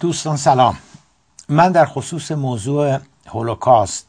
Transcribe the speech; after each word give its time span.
دوستان 0.00 0.36
سلام. 0.36 0.78
من 1.48 1.72
در 1.72 1.86
خصوص 1.86 2.32
موضوع 2.32 2.98
هولوکاست 3.26 4.06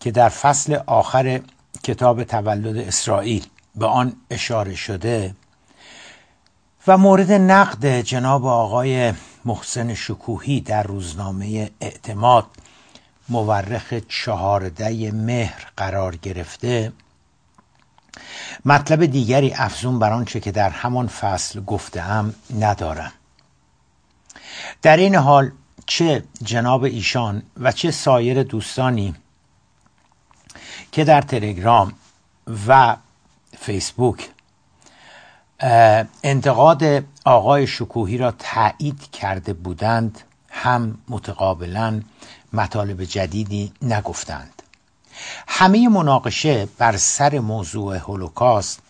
که 0.00 0.10
در 0.10 0.28
فصل 0.28 0.78
آخر 0.86 1.40
کتاب 1.82 2.24
تولد 2.24 2.76
اسرائیل 2.76 3.46
به 3.74 3.86
آن 3.86 4.16
اشاره 4.30 4.74
شده 4.74 5.34
و 6.86 6.98
مورد 6.98 7.32
نقد 7.32 8.00
جناب 8.00 8.46
آقای 8.46 9.12
محسن 9.44 9.94
شکوهی 9.94 10.60
در 10.60 10.82
روزنامه 10.82 11.70
اعتماد 11.80 12.46
مورخ 13.28 13.94
چهارده 14.08 15.12
مهر 15.12 15.66
قرار 15.76 16.16
گرفته 16.16 16.92
مطلب 18.64 19.06
دیگری 19.06 19.54
افزون 19.54 19.98
بر 19.98 20.12
آنچه 20.12 20.40
که 20.40 20.52
در 20.52 20.70
همان 20.70 21.06
فصل 21.06 21.60
گفتهام 21.60 22.34
ندارم. 22.60 23.12
در 24.82 24.96
این 24.96 25.14
حال 25.14 25.50
چه 25.86 26.24
جناب 26.42 26.84
ایشان 26.84 27.42
و 27.60 27.72
چه 27.72 27.90
سایر 27.90 28.42
دوستانی 28.42 29.14
که 30.92 31.04
در 31.04 31.22
تلگرام 31.22 31.92
و 32.68 32.96
فیسبوک 33.58 34.30
انتقاد 36.22 37.04
آقای 37.24 37.66
شکوهی 37.66 38.18
را 38.18 38.30
تایید 38.30 39.10
کرده 39.10 39.52
بودند 39.52 40.20
هم 40.50 40.98
متقابلا 41.08 42.02
مطالب 42.52 43.04
جدیدی 43.04 43.72
نگفتند. 43.82 44.62
همه 45.48 45.88
مناقشه 45.88 46.68
بر 46.78 46.96
سر 46.96 47.38
موضوع 47.38 47.96
هولوکاست 47.96 48.80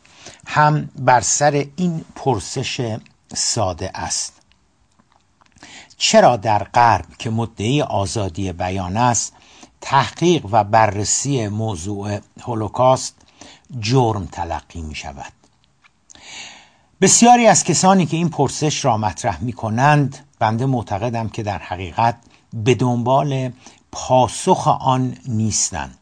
هم 0.46 0.88
بر 0.98 1.20
سر 1.20 1.66
این 1.76 2.04
پرسش 2.14 2.96
ساده 3.34 3.90
است. 3.94 4.35
چرا 5.96 6.36
در 6.36 6.64
غرب 6.64 7.06
که 7.18 7.30
مدعی 7.30 7.82
آزادی 7.82 8.52
بیان 8.52 8.96
است 8.96 9.32
تحقیق 9.80 10.46
و 10.50 10.64
بررسی 10.64 11.48
موضوع 11.48 12.18
هولوکاست 12.40 13.14
جرم 13.80 14.26
تلقی 14.26 14.80
می 14.80 14.94
شود؟ 14.94 15.32
بسیاری 17.00 17.46
از 17.46 17.64
کسانی 17.64 18.06
که 18.06 18.16
این 18.16 18.28
پرسش 18.28 18.84
را 18.84 18.96
مطرح 18.96 19.42
می 19.42 19.52
کنند 19.52 20.18
بنده 20.38 20.66
معتقدم 20.66 21.28
که 21.28 21.42
در 21.42 21.58
حقیقت 21.58 22.16
به 22.52 22.74
دنبال 22.74 23.52
پاسخ 23.92 24.68
آن 24.68 25.16
نیستند 25.28 25.98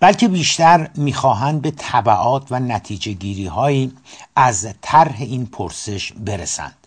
بلکه 0.00 0.28
بیشتر 0.28 0.90
می‌خواهند 0.94 1.62
به 1.62 1.70
طبعات 1.70 2.46
و 2.50 2.60
نتیجه 2.60 3.12
گیری 3.12 3.46
هایی 3.46 3.92
از 4.36 4.66
طرح 4.82 5.16
این 5.18 5.46
پرسش 5.46 6.12
برسند. 6.12 6.83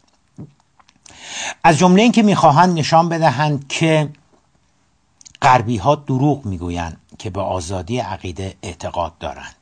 از 1.63 1.77
جمله 1.77 2.01
اینکه 2.01 2.23
می‌خواهند 2.23 2.79
نشان 2.79 3.09
بدهند 3.09 3.67
که 3.67 4.09
غربی 5.41 5.77
ها 5.77 5.95
دروغ 5.95 6.45
می‌گویند 6.45 7.01
که 7.19 7.29
به 7.29 7.41
آزادی 7.41 7.99
عقیده 7.99 8.55
اعتقاد 8.61 9.17
دارند. 9.17 9.55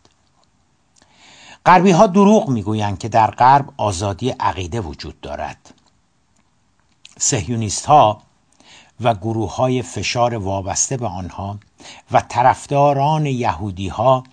غربی 1.66 1.91
ها 1.91 2.08
دروغ 2.08 2.49
می‌گویند 2.49 2.99
که 2.99 3.09
در 3.09 3.31
غرب 3.31 3.69
آزادی 3.77 4.30
عقیده 4.30 4.81
وجود 4.81 5.21
دارد. 5.21 5.73
سهیونیست 7.17 7.86
ها 7.86 8.21
و 9.02 9.13
گروه 9.13 9.55
های 9.55 9.81
فشار 9.81 10.36
وابسته 10.36 10.97
به 10.97 11.08
آنها 11.08 11.59
و 12.11 12.21
طرفداران 12.21 13.25
یهودی 13.25 13.88
ها 13.88 14.23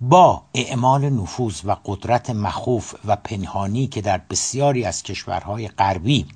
با 0.00 0.42
اعمال 0.54 1.10
نفوذ 1.10 1.60
و 1.64 1.76
قدرت 1.84 2.30
مخوف 2.30 2.94
و 3.04 3.16
پنهانی 3.16 3.86
که 3.86 4.00
در 4.00 4.18
بسیاری 4.18 4.84
از 4.84 5.02
کشورهای 5.02 5.68
غربی 5.68 6.26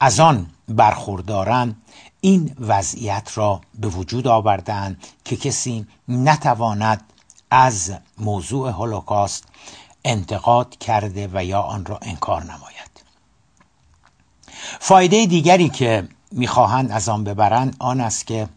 از 0.00 0.20
آن 0.20 0.46
برخوردارند 0.68 1.82
این 2.20 2.56
وضعیت 2.60 3.30
را 3.34 3.60
به 3.74 3.88
وجود 3.88 4.26
آوردند 4.28 5.04
که 5.24 5.36
کسی 5.36 5.86
نتواند 6.08 7.02
از 7.50 7.92
موضوع 8.18 8.70
هولوکاست 8.70 9.44
انتقاد 10.04 10.76
کرده 10.78 11.30
و 11.32 11.44
یا 11.44 11.60
آن 11.60 11.84
را 11.84 11.98
انکار 12.02 12.42
نماید. 12.42 13.04
فایده 14.80 15.26
دیگری 15.26 15.68
که 15.68 16.08
می‌خواهند 16.32 16.92
از 16.92 17.08
آن 17.08 17.24
ببرند 17.24 17.76
آن 17.78 18.00
است 18.00 18.26
که 18.26 18.48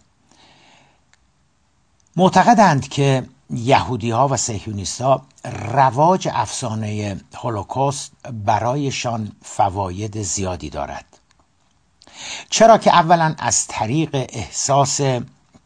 معتقدند 2.15 2.87
که 2.87 3.27
یهودی 3.49 4.11
ها 4.11 4.27
و 4.27 4.37
سهیونیست 4.37 5.01
ها 5.01 5.25
رواج 5.71 6.29
افسانه 6.31 7.21
هولوکاست 7.35 8.11
برایشان 8.45 9.31
فواید 9.41 10.21
زیادی 10.21 10.69
دارد. 10.69 11.05
چرا 12.49 12.77
که 12.77 12.93
اولا 12.95 13.35
از 13.39 13.67
طریق 13.67 14.09
احساس 14.13 14.99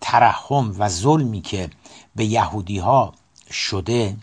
ترحم 0.02 0.76
و 0.78 0.90
ظلمی 0.90 1.42
که 1.42 1.70
به 2.16 2.26
یهودی 2.26 2.78
ها 2.78 3.14
شده 3.52 4.18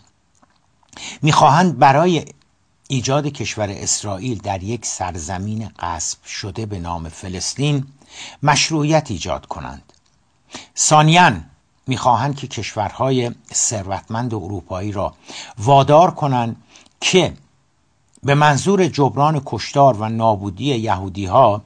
می‌خواهند 1.21 1.79
برای 1.79 2.25
ایجاد 2.87 3.27
کشور 3.27 3.69
اسرائیل 3.69 4.37
در 4.37 4.63
یک 4.63 4.85
سرزمین 4.85 5.71
قصب 5.79 6.23
شده 6.23 6.65
به 6.65 6.79
نام 6.79 7.09
فلسطین 7.09 7.87
مشروعیت 8.43 9.11
ایجاد 9.11 9.45
کنند. 9.45 9.93
ثانیا 10.77 11.33
می‌خواهند 11.89 12.35
که 12.35 12.47
کشورهای 12.47 13.31
ثروتمند 13.53 14.33
اروپایی 14.33 14.91
را 14.91 15.13
وادار 15.57 16.11
کنند 16.11 16.55
که 17.01 17.33
به 18.23 18.35
منظور 18.35 18.87
جبران 18.87 19.41
کشتار 19.45 19.97
و 19.97 20.09
نابودی 20.09 20.65
یهودی 20.65 21.25
ها 21.25 21.61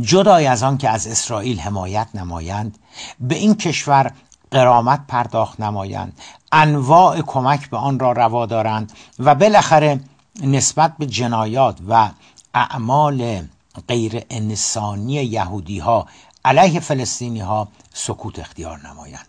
جدای 0.00 0.46
از 0.46 0.62
آن 0.62 0.78
که 0.78 0.90
از 0.90 1.06
اسرائیل 1.06 1.60
حمایت 1.60 2.08
نمایند 2.14 2.78
به 3.20 3.34
این 3.34 3.54
کشور 3.54 4.12
قرامت 4.50 5.00
پرداخت 5.08 5.60
نمایند 5.60 6.20
انواع 6.52 7.20
کمک 7.20 7.70
به 7.70 7.76
آن 7.76 7.98
را 7.98 8.12
روا 8.12 8.46
دارند 8.46 8.92
و 9.18 9.34
بالاخره 9.34 10.00
نسبت 10.42 10.96
به 10.98 11.06
جنایات 11.06 11.78
و 11.88 12.10
اعمال 12.54 13.42
غیر 13.88 14.22
انسانی 14.30 15.12
یهودی 15.12 15.78
ها 15.78 16.06
علیه 16.46 16.80
فلسطینی 16.80 17.40
ها 17.40 17.68
سکوت 17.94 18.38
اختیار 18.38 18.88
نمایند. 18.88 19.26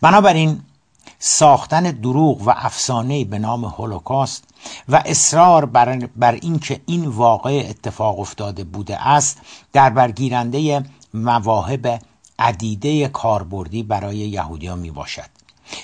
بنابراین 0.00 0.60
ساختن 1.18 1.82
دروغ 1.82 2.42
و 2.42 2.50
افسانه 2.56 3.24
به 3.24 3.38
نام 3.38 3.64
هولوکاست 3.64 4.44
و 4.88 5.02
اصرار 5.06 5.64
بر, 5.64 5.96
بر 6.16 6.32
اینکه 6.32 6.80
این 6.86 7.06
واقع 7.06 7.66
اتفاق 7.68 8.20
افتاده 8.20 8.64
بوده 8.64 9.08
است 9.08 9.40
در 9.72 9.90
برگیرنده 9.90 10.84
مواهب 11.14 12.00
عدیده 12.38 13.08
کاربردی 13.08 13.82
برای 13.82 14.16
یهودیان 14.16 14.78
می 14.78 14.90
باشد 14.90 15.30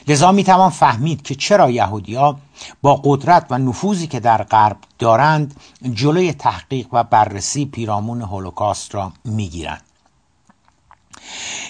لذا 0.08 0.32
می 0.32 0.44
توان 0.44 0.70
فهمید 0.70 1.22
که 1.22 1.34
چرا 1.34 1.70
یهودیا 1.70 2.36
با 2.82 3.00
قدرت 3.04 3.46
و 3.50 3.58
نفوذی 3.58 4.06
که 4.06 4.20
در 4.20 4.42
غرب 4.42 4.76
دارند 4.98 5.60
جلوی 5.92 6.32
تحقیق 6.32 6.86
و 6.92 7.04
بررسی 7.04 7.66
پیرامون 7.66 8.22
هولوکاست 8.22 8.94
را 8.94 9.12
می 9.24 9.48
گیرند 9.48 9.82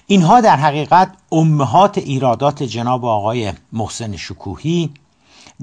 اینها 0.06 0.40
در 0.40 0.56
حقیقت 0.56 1.12
امهات 1.32 1.98
ایرادات 1.98 2.62
جناب 2.62 3.04
آقای 3.04 3.52
محسن 3.72 4.16
شکوهی 4.16 4.94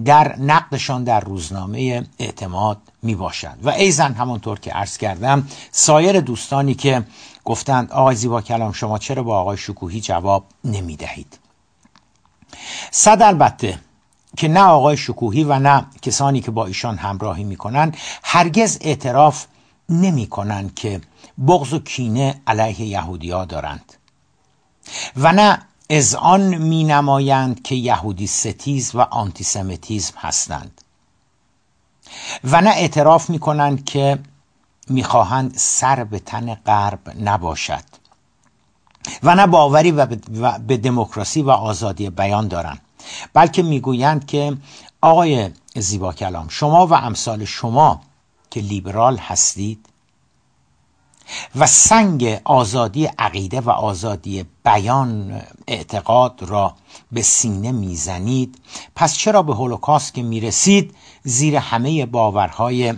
در 0.05 0.35
نقدشان 0.39 1.03
در 1.03 1.19
روزنامه 1.19 2.07
اعتماد 2.19 2.77
می 3.01 3.15
باشد 3.15 3.57
و 3.63 3.69
ایزن 3.69 4.13
همانطور 4.13 4.59
که 4.59 4.71
عرض 4.71 4.97
کردم 4.97 5.47
سایر 5.71 6.21
دوستانی 6.21 6.73
که 6.73 7.03
گفتند 7.45 7.91
آقای 7.91 8.15
زیبا 8.15 8.41
کلام 8.41 8.71
شما 8.71 8.97
چرا 8.97 9.23
با 9.23 9.39
آقای 9.39 9.57
شکوهی 9.57 10.01
جواب 10.01 10.45
نمی 10.63 10.95
دهید 10.95 11.39
صد 12.91 13.21
البته 13.21 13.79
که 14.37 14.47
نه 14.47 14.63
آقای 14.63 14.97
شکوهی 14.97 15.43
و 15.43 15.59
نه 15.59 15.85
کسانی 16.01 16.41
که 16.41 16.51
با 16.51 16.65
ایشان 16.65 16.97
همراهی 16.97 17.43
می‌کنند 17.43 17.97
هرگز 18.23 18.77
اعتراف 18.81 19.45
نمی 19.89 20.27
کنند 20.27 20.75
که 20.75 21.01
بغض 21.47 21.73
و 21.73 21.79
کینه 21.79 22.41
علیه 22.47 22.81
یهودی 22.81 23.31
ها 23.31 23.45
دارند. 23.45 23.93
و 25.17 25.31
نه 25.31 25.59
از 25.89 26.15
آن 26.15 26.41
می 26.41 26.83
نمایند 26.83 27.61
که 27.61 27.75
یهودی 27.75 28.27
ستیز 28.27 28.95
و 28.95 29.01
آنتیسمیتیزم 29.01 30.13
هستند. 30.17 30.81
و 32.43 32.61
نه 32.61 32.69
اعتراف 32.69 33.29
می 33.29 33.39
کنند 33.39 33.85
که 33.85 34.19
می‌خواهند 34.87 35.53
سر 35.57 36.03
به 36.03 36.19
تن 36.19 36.55
غرب 36.55 36.99
نباشد. 37.21 37.83
و 39.23 39.35
نه 39.35 39.47
باوری 39.47 39.91
و 39.91 40.05
به 40.67 40.77
دموکراسی 40.77 41.41
و 41.41 41.49
آزادی 41.49 42.09
بیان 42.09 42.47
دارند. 42.47 42.81
بلکه 43.33 43.63
می‌گویند 43.63 44.25
که 44.25 44.57
آقای 45.01 45.49
زیبا 45.75 46.13
کلام 46.13 46.47
شما 46.47 46.87
و 46.87 46.93
امثال 46.93 47.45
شما 47.45 48.01
که 48.51 48.59
لیبرال 48.59 49.17
هستید 49.17 49.85
و 51.55 51.67
سنگ 51.67 52.41
آزادی 52.43 53.05
عقیده 53.05 53.61
و 53.61 53.69
آزادی 53.69 54.45
بیان 54.65 55.41
اعتقاد 55.67 56.43
را 56.43 56.75
به 57.11 57.21
سینه 57.21 57.71
می‌زنید 57.71 58.61
پس 58.95 59.15
چرا 59.15 59.43
به 59.43 59.53
هولوکاست 59.53 60.13
که 60.13 60.23
می‌رسید 60.23 60.95
زیر 61.23 61.55
همه 61.55 62.05
باورهای 62.05 62.93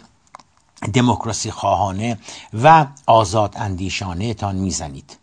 دموکراسی 0.94 1.52
خواهانه 1.52 2.20
و 2.64 2.86
آزاد 3.06 3.54
اندیشانه 3.58 4.34
تان 4.34 4.56
می‌زنید؟ 4.56 5.18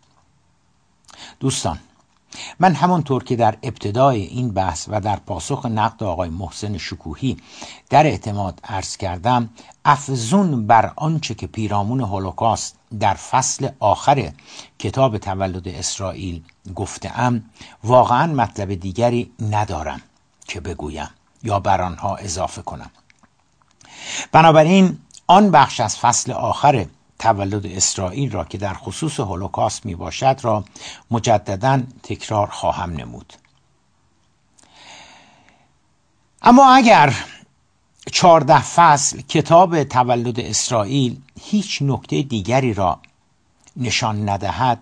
دوستان 1.39 1.79
من 2.59 2.73
همانطور 2.73 3.23
که 3.23 3.35
در 3.35 3.57
ابتدای 3.63 4.21
این 4.21 4.51
بحث 4.51 4.85
و 4.91 5.01
در 5.01 5.15
پاسخ 5.15 5.65
نقد 5.65 6.03
آقای 6.03 6.29
محسن 6.29 6.77
شکوهی 6.77 7.37
در 7.89 8.05
اعتماد 8.05 8.59
عرض 8.63 8.97
کردم 8.97 9.49
افزون 9.85 10.67
بر 10.67 10.91
آنچه 10.95 11.33
که 11.33 11.47
پیرامون 11.47 12.01
هولوکاست 12.01 12.75
در 12.99 13.13
فصل 13.13 13.69
آخر 13.79 14.31
کتاب 14.79 15.17
تولد 15.17 15.67
اسرائیل 15.67 16.43
گفتم 16.75 17.43
واقعا 17.83 18.33
مطلب 18.33 18.73
دیگری 18.73 19.31
ندارم 19.39 20.01
که 20.47 20.59
بگویم 20.59 21.09
یا 21.43 21.59
بر 21.59 21.81
آنها 21.81 22.15
اضافه 22.15 22.61
کنم. 22.61 22.91
بنابراین 24.31 24.97
آن 25.27 25.51
بخش 25.51 25.79
از 25.79 25.97
فصل 25.97 26.31
آخر 26.31 26.85
تولد 27.23 27.65
اسرائیل 27.65 28.31
را 28.31 28.43
که 28.45 28.57
در 28.57 28.73
خصوص 28.73 29.19
هولوکاست 29.19 29.85
می 29.85 29.95
باشد 29.95 30.39
را 30.41 30.63
مجددا 31.11 31.81
تکرار 32.03 32.47
خواهم 32.47 32.89
نمود. 32.93 33.33
اما 36.41 36.75
اگر 36.75 37.15
چهارده 38.11 38.61
فصل 38.61 39.21
کتاب 39.21 39.83
تولد 39.83 40.39
اسرائیل 40.39 41.21
هیچ 41.41 41.81
نکته 41.81 42.21
دیگری 42.21 42.73
را 42.73 42.99
نشان 43.77 44.29
ندهد 44.29 44.79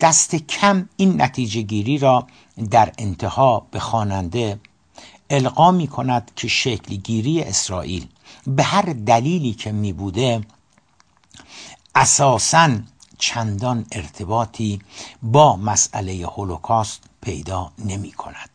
دست 0.00 0.34
کم 0.34 0.88
این 0.96 1.22
نتیجه 1.22 1.62
گیری 1.62 1.98
را 1.98 2.26
در 2.70 2.92
انتها 2.98 3.66
به 3.70 3.80
خواننده 3.80 4.60
القا 5.30 5.70
می 5.70 5.88
کند 5.88 6.30
که 6.36 6.48
شکل 6.48 6.96
گیری 6.96 7.42
اسرائیل 7.42 8.06
به 8.46 8.62
هر 8.62 8.82
دلیلی 8.82 9.52
که 9.52 9.72
می 9.72 9.92
بوده 9.92 10.40
اساسا 11.94 12.78
چندان 13.18 13.86
ارتباطی 13.92 14.80
با 15.22 15.56
مسئله 15.56 16.26
هولوکاست 16.26 17.02
پیدا 17.20 17.72
نمی 17.78 18.12
کند. 18.12 18.50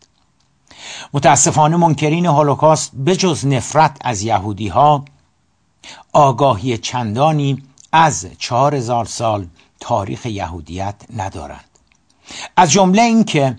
متاسفانه 1.13 1.77
منکرین 1.77 2.25
هولوکاست 2.25 2.95
بجز 2.95 3.45
نفرت 3.45 3.97
از 4.01 4.21
یهودی 4.21 4.67
ها 4.67 5.05
آگاهی 6.13 6.77
چندانی 6.77 7.63
از 7.91 8.27
چهار 8.37 8.75
هزار 8.75 9.05
سال 9.05 9.47
تاریخ 9.79 10.25
یهودیت 10.25 10.95
ندارند. 11.15 11.69
از 12.57 12.71
جمله 12.71 13.01
اینکه 13.01 13.57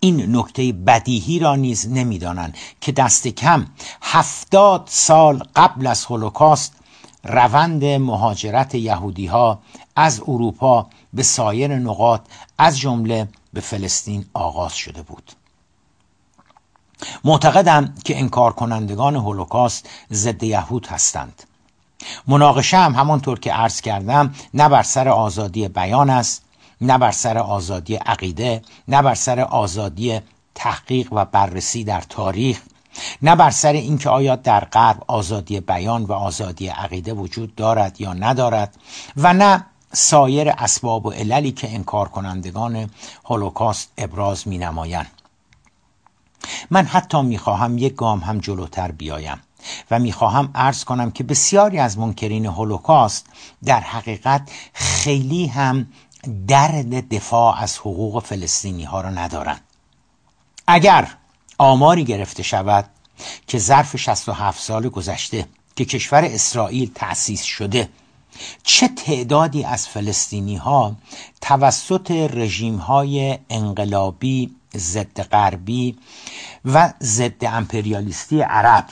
این 0.00 0.36
نکته 0.36 0.72
بدیهی 0.72 1.38
را 1.38 1.56
نیز 1.56 1.88
نمی‌دانند 1.88 2.56
که 2.80 2.92
دست 2.92 3.28
کم 3.28 3.66
هفتاد 4.02 4.82
سال 4.86 5.42
قبل 5.56 5.86
از 5.86 6.04
هولوکاست 6.04 6.72
روند 7.26 7.84
مهاجرت 7.84 8.74
یهودی 8.74 9.26
ها 9.26 9.58
از 9.96 10.20
اروپا 10.20 10.86
به 11.12 11.22
سایر 11.22 11.76
نقاط 11.76 12.20
از 12.58 12.78
جمله 12.78 13.28
به 13.52 13.60
فلسطین 13.60 14.26
آغاز 14.34 14.74
شده 14.74 15.02
بود. 15.02 15.32
معتقدم 17.24 17.94
که 18.04 18.18
انکار 18.18 18.52
کنندگان 18.52 19.16
هولوکاست 19.16 19.88
ضد 20.12 20.42
یهود 20.42 20.86
هستند. 20.86 21.42
مناقشه 22.26 22.76
هم 22.76 22.94
همانطور 22.94 23.38
که 23.38 23.52
عرض 23.52 23.80
کردم 23.80 24.34
نه 24.54 24.68
بر 24.68 24.82
سر 24.82 25.08
آزادی 25.08 25.68
بیان 25.68 26.10
است 26.10 26.42
نه 26.80 26.98
بر 26.98 27.10
سر 27.10 27.38
آزادی 27.38 27.94
عقیده 27.94 28.62
نه 28.88 29.02
بر 29.02 29.14
سر 29.14 29.40
آزادی 29.40 30.20
تحقیق 30.54 31.08
و 31.12 31.24
بررسی 31.24 31.84
در 31.84 32.00
تاریخ 32.00 32.62
نه 33.22 33.36
بر 33.36 33.50
سر 33.50 33.72
اینکه 33.72 34.10
آیا 34.10 34.36
در 34.36 34.64
غرب 34.64 35.04
آزادی 35.06 35.60
بیان 35.60 36.04
و 36.04 36.12
آزادی 36.12 36.68
عقیده 36.68 37.12
وجود 37.12 37.54
دارد 37.54 38.00
یا 38.00 38.14
ندارد 38.14 38.76
و 39.16 39.32
نه 39.32 39.66
سایر 39.92 40.48
اسباب 40.58 41.06
و 41.06 41.10
عللی 41.10 41.52
که 41.52 41.74
انکار 41.74 42.08
کنندگان 42.08 42.90
هولوکاست 43.24 43.92
ابراز 43.98 44.48
می 44.48 44.58
نمایند 44.58 45.10
من 46.70 46.84
حتی 46.84 47.22
می‌خواهم 47.22 47.78
یک 47.78 47.94
گام 47.94 48.20
هم 48.20 48.38
جلوتر 48.38 48.90
بیایم 48.90 49.40
و 49.90 49.98
می‌خواهم 49.98 50.50
عرض 50.54 50.84
کنم 50.84 51.10
که 51.10 51.24
بسیاری 51.24 51.78
از 51.78 51.98
منکرین 51.98 52.46
هولوکاست 52.46 53.26
در 53.64 53.80
حقیقت 53.80 54.50
خیلی 54.72 55.46
هم 55.46 55.86
درد 56.48 57.14
دفاع 57.14 57.62
از 57.62 57.78
حقوق 57.78 58.22
فلسطینی 58.22 58.84
ها 58.84 59.00
را 59.00 59.10
ندارند. 59.10 59.60
اگر 60.66 61.08
آماری 61.58 62.04
گرفته 62.04 62.42
شود 62.42 62.84
که 63.46 63.58
ظرف 63.58 63.96
67 63.96 64.62
سال 64.62 64.88
گذشته 64.88 65.46
که 65.76 65.84
کشور 65.84 66.24
اسرائیل 66.24 66.90
تأسیس 66.94 67.42
شده. 67.42 67.88
چه 68.62 68.88
تعدادی 68.88 69.64
از 69.64 69.88
فلسطینی 69.88 70.56
ها 70.56 70.96
توسط 71.40 72.10
رژیم 72.10 72.76
های 72.76 73.38
انقلابی 73.50 74.56
ضد 74.76 75.22
غربی 75.22 75.98
و 76.64 76.92
ضد 77.02 77.44
امپریالیستی 77.44 78.40
عرب 78.40 78.86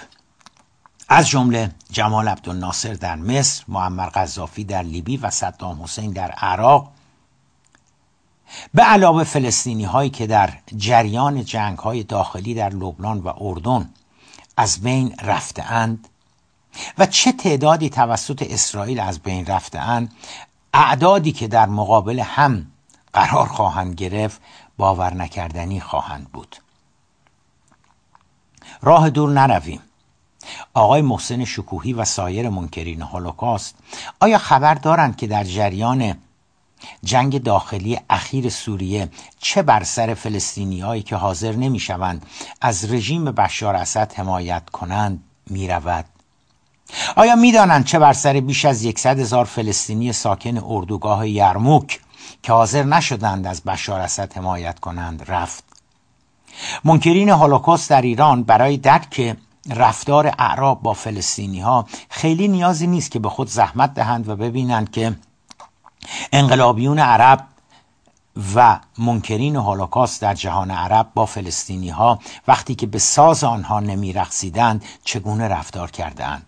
از 1.09 1.29
جمله 1.29 1.71
جمال 1.91 2.29
عبدالناصر 2.29 2.93
در 2.95 3.17
مصر، 3.17 3.65
معمر 3.69 4.07
قذافی 4.07 4.65
در 4.65 4.83
لیبی 4.83 5.17
و 5.17 5.31
صدام 5.31 5.83
حسین 5.83 6.11
در 6.11 6.31
عراق 6.31 6.94
به 8.75 8.83
علاوه 8.83 9.25
فلسطینی 9.25 9.85
هایی 9.85 10.11
که 10.11 10.27
در 10.27 10.53
جریان 10.77 11.45
جنگ 11.45 11.79
های 11.79 12.03
داخلی 12.03 12.55
در 12.55 12.71
لبنان 12.71 13.19
و 13.19 13.33
اردن 13.41 13.91
از 14.57 14.81
بین 14.81 15.15
رفتهاند 15.23 16.09
و 16.99 17.07
چه 17.07 17.33
تعدادی 17.33 17.91
توسط 17.91 18.47
اسرائیل 18.51 19.01
از 19.01 19.19
بین 19.19 19.47
رفتهاند 19.47 20.13
اعدادی 20.75 21.33
که 21.33 21.49
در 21.49 21.67
مقابل 21.67 22.21
هم 22.21 22.67
قرار 23.13 23.47
خواهند 23.47 23.95
گرفت 23.95 24.41
باور 24.77 25.15
نکردنی 25.15 25.81
خواهند 25.81 26.29
بود. 26.33 26.57
راه 28.83 29.11
دور 29.11 29.31
نرویم. 29.31 29.81
آقای 30.75 31.03
محسن 31.03 31.45
شکوهی 31.45 31.93
و 31.93 32.05
سایر 32.05 32.49
منکرین 32.49 33.03
هولوکاست 33.03 33.75
آیا 34.21 34.39
خبر 34.39 34.75
دارند 34.75 35.17
که 35.17 35.27
در 35.27 35.45
جریان 35.45 36.15
جنگ 37.05 37.43
داخلی 37.43 37.99
اخیر 38.11 38.49
سوریه 38.49 39.09
چه 39.39 39.63
بر 39.63 39.85
سر 39.85 40.15
فلسطینیهایی 40.15 41.03
که 41.03 41.17
حاضر 41.17 41.53
نمی‌شوند 41.53 42.27
از 42.61 42.93
رژیم 42.93 43.25
بشار 43.25 43.77
اسد 43.77 44.13
حمایت 44.13 44.71
کنند 44.71 45.25
می‌رود؟ 45.51 46.05
آیا 47.17 47.37
می‌دانند 47.37 47.85
چه 47.85 47.99
بر 47.99 48.13
سر 48.13 48.41
بیش 48.41 48.65
از 48.65 48.85
یکصد 48.85 49.19
هزار 49.21 49.45
فلسطینی 49.45 50.13
ساکن 50.13 50.59
اردوگاه 50.59 51.29
یرموک 51.29 52.01
که 52.43 52.53
حاضر 52.53 52.83
نشدند 52.83 53.47
از 53.47 53.63
بشار 53.63 54.01
اسد 54.01 54.33
حمایت 54.37 54.81
کنند 54.81 55.23
رفت؟ 55.31 55.65
منکرین 56.85 57.29
هولوکاست 57.29 57.91
در 57.91 58.03
ایران 58.03 58.43
برای 58.43 58.77
درک 58.77 59.37
رفتار 59.71 60.35
اعراب 60.39 60.83
با 60.83 60.93
فلسطینی 60.93 61.61
ها 61.61 61.87
خیلی 62.11 62.49
نیازی 62.49 62.87
نیست 62.87 63.11
که 63.11 63.19
به 63.19 63.29
خود 63.29 63.49
زحمت 63.49 63.95
دهند 63.95 64.29
و 64.29 64.37
ببینند 64.37 64.91
که 64.91 65.17
انقلابیون 66.33 66.99
عرب 66.99 67.47
و 68.55 68.81
منکرین 68.99 69.57
هولوکاست 69.57 70.23
در 70.23 70.35
جهان 70.35 70.71
عرب 70.71 71.07
با 71.15 71.27
فلسطینی 71.27 71.89
ها 71.89 72.19
وقتی 72.49 72.75
که 72.75 72.87
به 72.87 72.99
ساز 72.99 73.45
آنها 73.45 73.81
نمی 73.81 74.13
رخصیدند 74.13 74.85
چگونه 75.05 75.49
رفتار 75.49 75.91
کردند؟ 75.91 76.47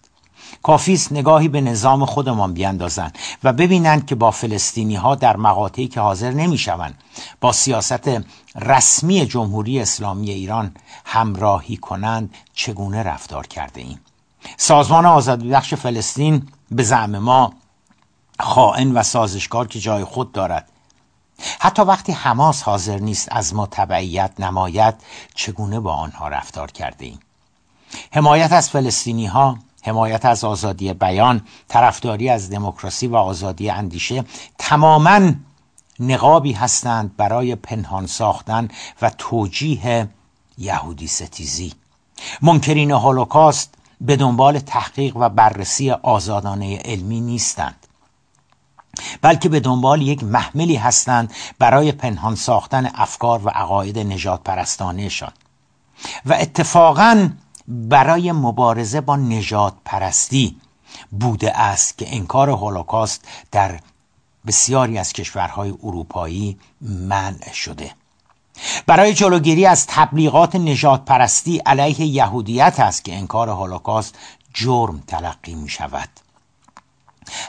کافیست 0.63 1.13
نگاهی 1.13 1.49
به 1.49 1.61
نظام 1.61 2.05
خودمان 2.05 2.55
بیندازند 2.55 3.19
و 3.45 3.53
ببینند 3.53 4.07
که 4.07 4.15
با 4.15 4.31
فلسطینی 4.31 4.95
ها 4.97 5.15
در 5.15 5.37
مقاطعی 5.37 5.89
که 5.89 6.01
حاضر 6.01 6.31
نمی 6.31 6.59
شوند 6.59 6.95
با 7.41 7.53
سیاست 7.53 8.11
رسمی 8.55 9.27
جمهوری 9.27 9.81
اسلامی 9.81 10.31
ایران 10.31 10.75
همراهی 11.05 11.77
کنند 11.77 12.35
چگونه 12.55 13.03
رفتار 13.03 13.47
کرده 13.47 13.81
ایم؟ 13.81 14.01
سازمان 14.57 15.07
آزادی 15.07 15.49
بخش 15.49 15.75
فلسطین 15.75 16.49
به 16.71 16.83
زعم 16.83 17.19
ما 17.19 17.53
خائن 18.41 18.93
و 18.93 19.03
سازشکار 19.03 19.67
که 19.67 19.81
جای 19.81 20.05
خود 20.05 20.33
دارد. 20.33 20.69
حتی 21.61 21.83
وقتی 21.83 22.13
حماس 22.13 22.63
حاضر 22.63 22.99
نیست 22.99 23.29
از 23.31 23.55
ما 23.55 23.67
تبعیت 23.67 24.33
نماید 24.39 24.95
چگونه 25.35 25.81
با 25.81 25.95
آنها 25.95 26.29
رفتار 26.29 26.71
کرده 26.71 27.05
ایم؟ 27.05 27.21
حمایت 28.13 28.53
از 28.53 28.71
فلسطینی 28.71 29.27
ها 29.27 29.59
حمایت 29.83 30.25
از 30.25 30.45
آزادی 30.45 30.93
بیان 30.93 31.41
طرفداری 31.69 32.29
از 32.29 32.51
دموکراسی 32.51 33.07
و 33.07 33.17
آزادی 33.17 33.71
اندیشه 33.71 34.25
تماما 34.59 35.33
نقابی 36.01 36.53
هستند 36.53 37.17
برای 37.17 37.55
پنهان 37.55 38.07
ساختن 38.07 38.69
و 39.03 39.11
توجیه 39.11 40.09
یهودی 40.59 41.07
ستیزی. 41.07 41.73
منکرین 42.43 42.91
هولوکاست 42.91 43.75
به 44.01 44.17
دنبال 44.17 44.59
تحقیق 44.59 45.17
و 45.17 45.29
بررسی 45.29 45.91
آزادانه 45.91 46.79
علمی 46.79 47.21
نیستند. 47.21 47.86
بلکه 49.23 49.49
به 49.49 49.61
دنبال 49.61 50.03
یک 50.03 50.25
محملی 50.25 50.77
هستند 50.77 51.33
برای 51.59 51.93
پنهان 51.93 52.35
ساختن 52.35 52.91
افکار 52.95 53.47
و 53.47 53.49
عقاید 53.49 53.99
نجات 53.99 54.43
پرستانهشان 54.43 55.33
و 56.27 56.33
اتفاقا 56.33 57.29
برای 57.69 58.33
مبارزه 58.33 59.01
با 59.01 59.17
نجات 59.17 59.75
پرستی 59.85 60.57
بوده 61.11 61.59
است 61.61 61.99
که 61.99 62.17
انکار 62.17 62.51
هولوکاست 62.51 63.25
در 63.53 63.81
بسیاری 64.47 64.99
از 64.99 65.13
کشورهای 65.13 65.75
اروپایی 65.83 66.59
منع 66.81 67.53
شده. 67.53 67.91
برای 68.87 69.15
جلوگیری 69.15 69.67
از 69.67 69.87
تبلیغات 69.87 70.57
نجات 70.57 71.05
پرستی 71.05 71.59
علیه 71.59 72.01
یهودیت 72.01 72.81
است 72.81 73.05
که 73.05 73.17
انکار 73.17 73.49
هولوکاست 73.49 74.19
جرم 74.55 75.03
تلقی 75.07 75.55
می 75.55 75.69
شود 75.69 76.09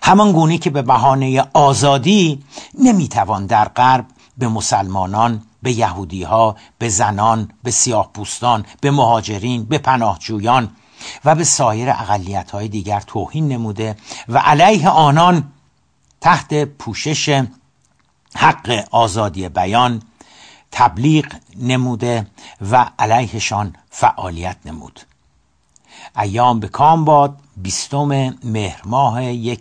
همان 0.03 0.31
گونه 0.31 0.57
که 0.57 0.69
به 0.69 0.81
بهانه 0.81 1.43
آزادی 1.53 2.43
نمی‌توان 2.79 3.45
در 3.45 3.65
غرب 3.67 4.05
به 4.37 4.47
مسلمانان 4.47 5.41
به 5.63 5.71
یهودی 5.71 6.23
ها 6.23 6.55
به 6.79 6.89
زنان 6.89 7.51
به 7.63 7.71
سیاه 7.71 8.11
پوستان 8.13 8.65
به 8.81 8.91
مهاجرین 8.91 9.63
به 9.65 9.77
پناهجویان 9.77 10.71
و 11.25 11.35
به 11.35 11.43
سایر 11.43 11.89
اقلیت 11.89 12.51
های 12.51 12.67
دیگر 12.67 12.99
توهین 12.99 13.47
نموده 13.47 13.97
و 14.29 14.37
علیه 14.37 14.89
آنان 14.89 15.51
تحت 16.21 16.63
پوشش 16.63 17.43
حق 18.35 18.85
آزادی 18.91 19.49
بیان 19.49 20.01
تبلیغ 20.71 21.25
نموده 21.59 22.27
و 22.71 22.89
علیهشان 22.99 23.75
فعالیت 23.89 24.57
نمود. 24.65 24.99
ایام 26.17 26.59
به 26.59 26.67
کام 26.67 27.05
باد 27.05 27.37
بیستم 27.57 28.35
مهر 28.43 28.81
ماه 28.85 29.19